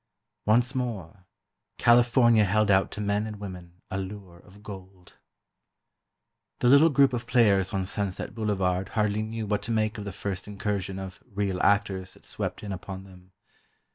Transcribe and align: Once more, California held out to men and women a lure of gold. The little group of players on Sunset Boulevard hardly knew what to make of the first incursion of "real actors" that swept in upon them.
Once 0.47 0.73
more, 0.73 1.27
California 1.77 2.43
held 2.43 2.71
out 2.71 2.89
to 2.89 2.99
men 2.99 3.27
and 3.27 3.35
women 3.35 3.83
a 3.91 3.99
lure 3.99 4.39
of 4.39 4.63
gold. 4.63 5.17
The 6.57 6.67
little 6.69 6.89
group 6.89 7.13
of 7.13 7.27
players 7.27 7.71
on 7.71 7.85
Sunset 7.85 8.33
Boulevard 8.33 8.89
hardly 8.97 9.21
knew 9.21 9.45
what 9.45 9.61
to 9.61 9.71
make 9.71 9.99
of 9.99 10.05
the 10.05 10.11
first 10.11 10.47
incursion 10.47 10.97
of 10.97 11.21
"real 11.31 11.61
actors" 11.61 12.15
that 12.15 12.25
swept 12.25 12.63
in 12.63 12.71
upon 12.71 13.03
them. 13.03 13.33